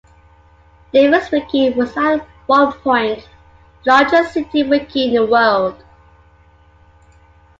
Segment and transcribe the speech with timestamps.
[0.95, 3.29] DavisWiki was at one point
[3.85, 5.83] the largest City Wiki in the world.